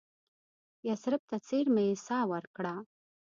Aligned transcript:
یثرب 0.87 1.21
ته 1.29 1.35
څېرمه 1.47 1.81
یې 1.87 1.93
ساه 2.05 2.25
ورکړه. 2.31 2.73